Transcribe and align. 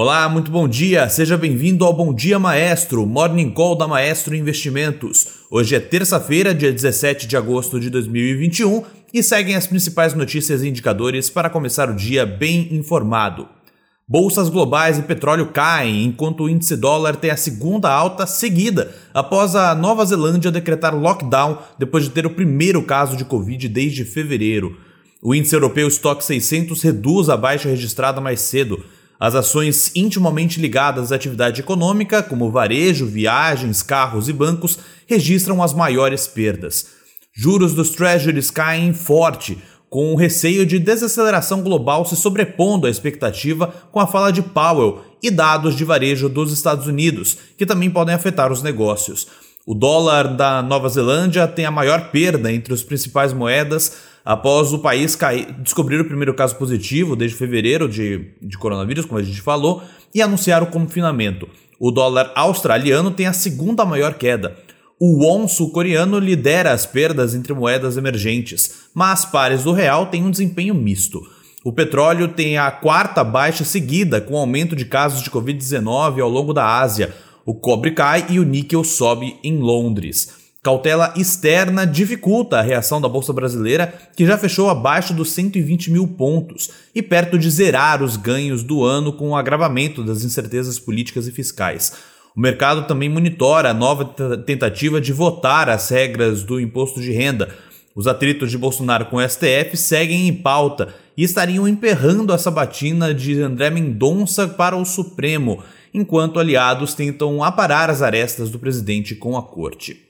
Olá, 0.00 0.28
muito 0.28 0.48
bom 0.52 0.68
dia. 0.68 1.08
Seja 1.08 1.36
bem-vindo 1.36 1.84
ao 1.84 1.92
Bom 1.92 2.14
Dia 2.14 2.38
Maestro, 2.38 3.04
Morning 3.04 3.50
Call 3.50 3.74
da 3.74 3.88
Maestro 3.88 4.32
Investimentos. 4.36 5.26
Hoje 5.50 5.74
é 5.74 5.80
terça-feira, 5.80 6.54
dia 6.54 6.72
17 6.72 7.26
de 7.26 7.36
agosto 7.36 7.80
de 7.80 7.90
2021 7.90 8.84
e 9.12 9.24
seguem 9.24 9.56
as 9.56 9.66
principais 9.66 10.14
notícias 10.14 10.62
e 10.62 10.68
indicadores 10.68 11.28
para 11.28 11.50
começar 11.50 11.90
o 11.90 11.96
dia 11.96 12.24
bem 12.24 12.68
informado. 12.76 13.48
Bolsas 14.06 14.48
globais 14.48 15.00
e 15.00 15.02
petróleo 15.02 15.48
caem, 15.48 16.04
enquanto 16.04 16.44
o 16.44 16.48
índice 16.48 16.76
dólar 16.76 17.16
tem 17.16 17.32
a 17.32 17.36
segunda 17.36 17.90
alta 17.90 18.24
seguida 18.24 18.94
após 19.12 19.56
a 19.56 19.74
Nova 19.74 20.06
Zelândia 20.06 20.52
decretar 20.52 20.94
lockdown 20.96 21.58
depois 21.76 22.04
de 22.04 22.10
ter 22.10 22.24
o 22.24 22.30
primeiro 22.30 22.84
caso 22.84 23.16
de 23.16 23.24
Covid 23.24 23.68
desde 23.68 24.04
fevereiro. 24.04 24.78
O 25.20 25.34
índice 25.34 25.56
europeu 25.56 25.88
Stock 25.88 26.24
600 26.24 26.80
reduz 26.82 27.28
a 27.28 27.36
baixa 27.36 27.68
registrada 27.68 28.20
mais 28.20 28.40
cedo 28.42 28.80
as 29.18 29.34
ações 29.34 29.90
intimamente 29.96 30.60
ligadas 30.60 31.10
à 31.10 31.16
atividade 31.16 31.60
econômica, 31.60 32.22
como 32.22 32.50
varejo, 32.50 33.06
viagens, 33.06 33.82
carros 33.82 34.28
e 34.28 34.32
bancos, 34.32 34.78
registram 35.06 35.62
as 35.62 35.74
maiores 35.74 36.26
perdas. 36.26 36.86
Juros 37.34 37.74
dos 37.74 37.90
treasuries 37.90 38.50
caem 38.50 38.92
forte, 38.92 39.58
com 39.90 40.12
o 40.12 40.16
receio 40.16 40.66
de 40.66 40.78
desaceleração 40.78 41.62
global 41.62 42.04
se 42.04 42.14
sobrepondo 42.14 42.86
à 42.86 42.90
expectativa 42.90 43.68
com 43.90 43.98
a 43.98 44.06
fala 44.06 44.30
de 44.30 44.42
Powell 44.42 45.02
e 45.22 45.30
dados 45.30 45.74
de 45.74 45.84
varejo 45.84 46.28
dos 46.28 46.52
Estados 46.52 46.86
Unidos, 46.86 47.38
que 47.56 47.66
também 47.66 47.90
podem 47.90 48.14
afetar 48.14 48.52
os 48.52 48.62
negócios. 48.62 49.26
O 49.70 49.74
dólar 49.74 50.28
da 50.28 50.62
Nova 50.62 50.88
Zelândia 50.88 51.46
tem 51.46 51.66
a 51.66 51.70
maior 51.70 52.10
perda 52.10 52.50
entre 52.50 52.72
as 52.72 52.82
principais 52.82 53.34
moedas 53.34 53.98
após 54.24 54.72
o 54.72 54.78
país 54.78 55.14
cair, 55.14 55.52
descobrir 55.60 56.00
o 56.00 56.06
primeiro 56.06 56.32
caso 56.32 56.56
positivo 56.56 57.14
desde 57.14 57.36
fevereiro 57.36 57.86
de, 57.86 58.30
de 58.40 58.56
coronavírus, 58.56 59.04
como 59.04 59.20
a 59.20 59.22
gente 59.22 59.42
falou, 59.42 59.82
e 60.14 60.22
anunciar 60.22 60.62
o 60.62 60.68
confinamento. 60.68 61.46
O 61.78 61.90
dólar 61.90 62.32
australiano 62.34 63.10
tem 63.10 63.26
a 63.26 63.34
segunda 63.34 63.84
maior 63.84 64.14
queda. 64.14 64.56
O 64.98 65.22
won 65.22 65.46
sul-coreano 65.46 66.18
lidera 66.18 66.72
as 66.72 66.86
perdas 66.86 67.34
entre 67.34 67.52
moedas 67.52 67.98
emergentes, 67.98 68.88
mas 68.94 69.26
pares 69.26 69.64
do 69.64 69.72
real 69.72 70.06
têm 70.06 70.24
um 70.24 70.30
desempenho 70.30 70.74
misto. 70.74 71.20
O 71.62 71.74
petróleo 71.74 72.28
tem 72.28 72.56
a 72.56 72.70
quarta 72.70 73.22
baixa 73.22 73.64
seguida, 73.64 74.18
com 74.18 74.38
aumento 74.38 74.74
de 74.74 74.86
casos 74.86 75.22
de 75.22 75.30
Covid-19 75.30 76.22
ao 76.22 76.30
longo 76.30 76.54
da 76.54 76.78
Ásia, 76.78 77.14
o 77.48 77.54
cobre 77.54 77.92
cai 77.92 78.26
e 78.28 78.38
o 78.38 78.44
níquel 78.44 78.84
sobe 78.84 79.38
em 79.42 79.56
Londres. 79.56 80.34
Cautela 80.62 81.14
externa 81.16 81.86
dificulta 81.86 82.58
a 82.58 82.62
reação 82.62 83.00
da 83.00 83.08
Bolsa 83.08 83.32
Brasileira, 83.32 83.90
que 84.14 84.26
já 84.26 84.36
fechou 84.36 84.68
abaixo 84.68 85.14
dos 85.14 85.30
120 85.32 85.90
mil 85.90 86.06
pontos 86.06 86.68
e 86.94 87.00
perto 87.00 87.38
de 87.38 87.48
zerar 87.48 88.02
os 88.02 88.18
ganhos 88.18 88.62
do 88.62 88.84
ano 88.84 89.14
com 89.14 89.30
o 89.30 89.34
agravamento 89.34 90.04
das 90.04 90.24
incertezas 90.24 90.78
políticas 90.78 91.26
e 91.26 91.32
fiscais. 91.32 91.94
O 92.36 92.40
mercado 92.40 92.86
também 92.86 93.08
monitora 93.08 93.70
a 93.70 93.74
nova 93.74 94.04
tentativa 94.44 95.00
de 95.00 95.14
votar 95.14 95.70
as 95.70 95.88
regras 95.88 96.42
do 96.42 96.60
imposto 96.60 97.00
de 97.00 97.12
renda. 97.12 97.48
Os 97.94 98.06
atritos 98.06 98.50
de 98.50 98.58
Bolsonaro 98.58 99.06
com 99.06 99.16
o 99.16 99.26
STF 99.26 99.74
seguem 99.74 100.28
em 100.28 100.34
pauta 100.34 100.94
e 101.16 101.24
estariam 101.24 101.66
emperrando 101.66 102.30
a 102.30 102.36
sabatina 102.36 103.14
de 103.14 103.40
André 103.40 103.70
Mendonça 103.70 104.46
para 104.46 104.76
o 104.76 104.84
Supremo 104.84 105.62
enquanto 105.92 106.38
aliados 106.38 106.94
tentam 106.94 107.42
aparar 107.42 107.90
as 107.90 108.02
arestas 108.02 108.50
do 108.50 108.58
presidente 108.58 109.14
com 109.14 109.36
a 109.36 109.42
corte. 109.42 110.08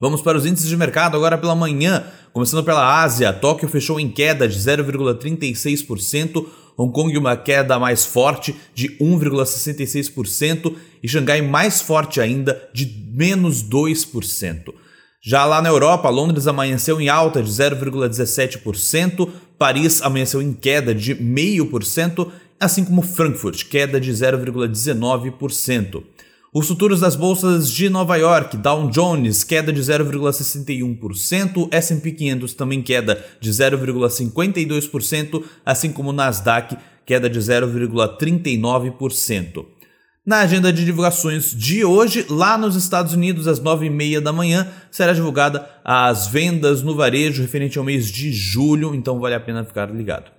Vamos 0.00 0.20
para 0.20 0.36
os 0.36 0.44
índices 0.44 0.68
de 0.68 0.76
mercado 0.76 1.16
agora 1.16 1.38
pela 1.38 1.54
manhã, 1.54 2.04
começando 2.32 2.64
pela 2.64 3.02
Ásia. 3.02 3.32
Tóquio 3.32 3.68
fechou 3.68 3.98
em 3.98 4.10
queda 4.10 4.46
de 4.46 4.58
0,36%, 4.58 6.46
Hong 6.76 6.92
Kong 6.92 7.16
uma 7.16 7.36
queda 7.36 7.78
mais 7.78 8.04
forte 8.04 8.54
de 8.74 8.98
1,66% 8.98 10.74
e 11.02 11.08
Xangai 11.08 11.40
mais 11.40 11.80
forte 11.80 12.20
ainda 12.20 12.68
de 12.74 12.84
menos 13.14 13.62
2%. 13.62 14.74
Já 15.22 15.46
lá 15.46 15.62
na 15.62 15.70
Europa, 15.70 16.10
Londres 16.10 16.46
amanheceu 16.46 17.00
em 17.00 17.08
alta 17.08 17.42
de 17.42 17.50
0,17%, 17.50 19.30
Paris 19.56 20.02
amanheceu 20.02 20.42
em 20.42 20.52
queda 20.52 20.94
de 20.94 21.14
0,5% 21.14 22.30
assim 22.64 22.84
como 22.84 23.02
Frankfurt, 23.02 23.68
queda 23.68 24.00
de 24.00 24.10
0,19%. 24.10 26.02
Os 26.52 26.66
futuros 26.68 27.00
das 27.00 27.16
bolsas 27.16 27.70
de 27.70 27.88
Nova 27.88 28.16
York, 28.16 28.56
Dow 28.56 28.88
Jones, 28.88 29.42
queda 29.42 29.72
de 29.72 29.80
0,61%, 29.80 31.68
S&P 31.72 32.12
500 32.12 32.54
também 32.54 32.80
queda 32.80 33.24
de 33.40 33.50
0,52%, 33.50 35.42
assim 35.66 35.90
como 35.90 36.12
Nasdaq, 36.12 36.78
queda 37.04 37.28
de 37.28 37.40
0,39%. 37.40 39.66
Na 40.24 40.38
agenda 40.38 40.72
de 40.72 40.84
divulgações 40.84 41.50
de 41.50 41.84
hoje, 41.84 42.24
lá 42.30 42.56
nos 42.56 42.76
Estados 42.76 43.12
Unidos, 43.12 43.46
às 43.46 43.60
9h30 43.60 44.20
da 44.20 44.32
manhã, 44.32 44.68
será 44.90 45.12
divulgada 45.12 45.68
as 45.84 46.28
vendas 46.28 46.82
no 46.82 46.94
varejo 46.94 47.42
referente 47.42 47.78
ao 47.78 47.84
mês 47.84 48.10
de 48.10 48.32
julho, 48.32 48.94
então 48.94 49.20
vale 49.20 49.34
a 49.34 49.40
pena 49.40 49.64
ficar 49.64 49.90
ligado. 49.90 50.30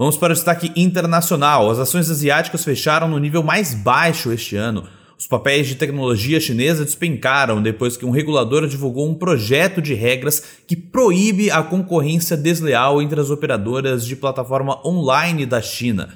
Vamos 0.00 0.16
para 0.16 0.32
o 0.32 0.34
destaque 0.34 0.72
internacional. 0.74 1.70
As 1.70 1.78
ações 1.78 2.08
asiáticas 2.08 2.64
fecharam 2.64 3.06
no 3.06 3.18
nível 3.18 3.42
mais 3.42 3.74
baixo 3.74 4.32
este 4.32 4.56
ano. 4.56 4.84
Os 5.18 5.26
papéis 5.26 5.66
de 5.66 5.74
tecnologia 5.74 6.40
chinesa 6.40 6.86
despencaram 6.86 7.60
depois 7.60 7.98
que 7.98 8.06
um 8.06 8.10
regulador 8.10 8.66
divulgou 8.66 9.06
um 9.06 9.14
projeto 9.14 9.82
de 9.82 9.92
regras 9.92 10.42
que 10.66 10.74
proíbe 10.74 11.50
a 11.50 11.62
concorrência 11.62 12.34
desleal 12.34 13.02
entre 13.02 13.20
as 13.20 13.28
operadoras 13.28 14.06
de 14.06 14.16
plataforma 14.16 14.80
online 14.88 15.44
da 15.44 15.60
China. 15.60 16.08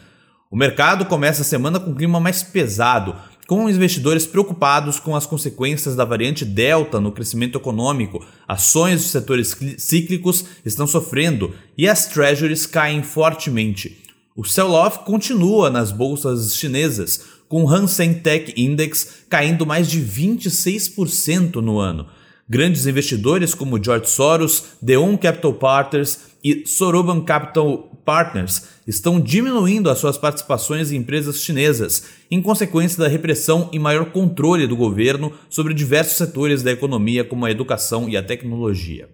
O 0.51 0.57
mercado 0.57 1.05
começa 1.05 1.43
a 1.43 1.45
semana 1.45 1.79
com 1.79 1.91
um 1.91 1.95
clima 1.95 2.19
mais 2.19 2.43
pesado, 2.43 3.15
com 3.47 3.69
investidores 3.69 4.27
preocupados 4.27 4.99
com 4.99 5.15
as 5.15 5.27
consequências 5.27 5.95
da 5.95 6.05
variante 6.05 6.45
Delta 6.45 7.01
no 7.01 7.13
crescimento 7.13 7.59
econômico, 7.59 8.25
ações 8.49 9.03
dos 9.03 9.11
setores 9.11 9.57
cíclicos 9.79 10.45
estão 10.65 10.87
sofrendo 10.87 11.55
e 11.77 11.89
as 11.89 12.07
treasuries 12.07 12.67
caem 12.67 13.03
fortemente. 13.03 14.03
O 14.35 14.45
sell-off 14.45 15.01
continua 15.05 15.71
nas 15.71 15.93
bolsas 15.93 16.57
chinesas, 16.57 17.35
com 17.49 17.65
o 17.65 17.69
Hang 17.69 17.87
Seng 17.87 18.15
Tech 18.15 18.53
Index 18.57 19.25
caindo 19.29 19.65
mais 19.65 19.89
de 19.89 20.01
26% 20.01 21.57
no 21.57 21.79
ano. 21.79 22.07
Grandes 22.49 22.87
investidores 22.87 23.55
como 23.55 23.83
George 23.83 24.11
Soros, 24.11 24.65
Deon 24.83 25.17
Capital 25.17 25.55
Partners 25.55 26.19
e 26.43 26.67
Soroban 26.67 27.21
Capital 27.21 27.94
Partners 28.05 28.69
estão 28.87 29.21
diminuindo 29.21 29.89
as 29.89 29.99
suas 29.99 30.19
participações 30.19 30.93
em 30.93 30.97
empresas 30.97 31.43
chinesas, 31.43 32.05
em 32.31 32.43
consequência 32.43 32.99
da 32.99 33.09
repressão 33.09 33.71
e 33.73 33.79
maior 33.79 34.07
controle 34.07 34.67
do 34.67 34.77
governo 34.77 35.33
sobre 35.49 35.75
diversos 35.75 36.17
setores 36.17 36.63
da 36.63 36.71
economia, 36.71 37.25
como 37.25 37.47
a 37.47 37.51
educação 37.51 38.09
e 38.09 38.17
a 38.17 38.23
tecnologia. 38.23 39.09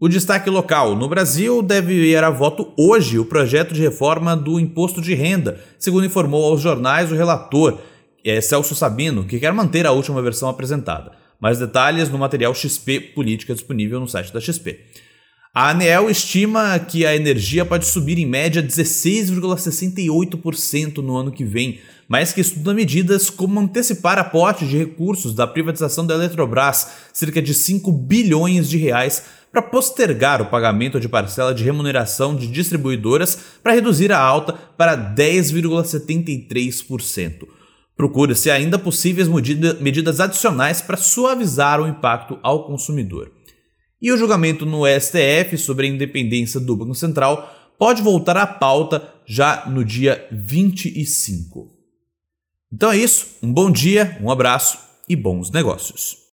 O 0.00 0.08
destaque 0.08 0.48
local: 0.48 0.94
no 0.94 1.08
Brasil, 1.08 1.60
deve 1.60 1.92
ir 1.92 2.22
a 2.22 2.30
voto 2.30 2.72
hoje 2.78 3.18
o 3.18 3.24
projeto 3.24 3.74
de 3.74 3.82
reforma 3.82 4.36
do 4.36 4.60
imposto 4.60 5.02
de 5.02 5.14
renda, 5.14 5.60
segundo 5.78 6.06
informou 6.06 6.44
aos 6.44 6.60
jornais 6.60 7.10
o 7.10 7.16
relator, 7.16 7.80
é 8.24 8.40
Celso 8.40 8.74
Sabino, 8.74 9.24
que 9.24 9.40
quer 9.40 9.52
manter 9.52 9.86
a 9.86 9.92
última 9.92 10.20
versão 10.22 10.48
apresentada. 10.48 11.12
Mais 11.40 11.58
detalhes 11.58 12.08
no 12.08 12.18
material 12.18 12.54
XP 12.54 13.00
Política 13.14 13.54
disponível 13.54 14.00
no 14.00 14.08
site 14.08 14.32
da 14.32 14.40
XP. 14.40 14.80
A 15.54 15.70
ANEEL 15.70 16.10
estima 16.10 16.78
que 16.78 17.06
a 17.06 17.16
energia 17.16 17.64
pode 17.64 17.86
subir 17.86 18.18
em 18.18 18.26
média 18.26 18.62
16,68% 18.62 20.98
no 20.98 21.16
ano 21.16 21.32
que 21.32 21.42
vem, 21.42 21.80
mas 22.06 22.34
que 22.34 22.42
estuda 22.42 22.74
medidas 22.74 23.30
como 23.30 23.58
antecipar 23.58 24.18
aporte 24.18 24.66
de 24.66 24.76
recursos 24.76 25.32
da 25.34 25.46
privatização 25.46 26.06
da 26.06 26.14
Eletrobras, 26.14 26.90
cerca 27.14 27.40
de 27.40 27.54
5 27.54 27.90
bilhões 27.90 28.68
de 28.68 28.76
reais, 28.76 29.22
para 29.50 29.62
postergar 29.62 30.42
o 30.42 30.50
pagamento 30.50 31.00
de 31.00 31.08
parcela 31.08 31.54
de 31.54 31.64
remuneração 31.64 32.36
de 32.36 32.46
distribuidoras 32.46 33.38
para 33.62 33.72
reduzir 33.72 34.12
a 34.12 34.20
alta 34.20 34.52
para 34.52 35.14
10,73%. 35.14 37.48
Procura-se 37.96 38.50
ainda 38.50 38.78
possíveis 38.78 39.28
medidas 39.80 40.20
adicionais 40.20 40.82
para 40.82 40.98
suavizar 40.98 41.80
o 41.80 41.88
impacto 41.88 42.38
ao 42.42 42.66
consumidor. 42.66 43.37
E 44.00 44.12
o 44.12 44.16
julgamento 44.16 44.64
no 44.64 44.84
STF 44.86 45.58
sobre 45.58 45.86
a 45.86 45.90
independência 45.90 46.60
do 46.60 46.76
Banco 46.76 46.94
Central 46.94 47.54
pode 47.78 48.02
voltar 48.02 48.36
à 48.36 48.46
pauta 48.46 49.12
já 49.26 49.66
no 49.66 49.84
dia 49.84 50.26
25. 50.30 51.70
Então 52.72 52.92
é 52.92 52.96
isso, 52.96 53.26
um 53.42 53.52
bom 53.52 53.70
dia, 53.70 54.18
um 54.20 54.30
abraço 54.30 54.78
e 55.08 55.16
bons 55.16 55.50
negócios. 55.50 56.18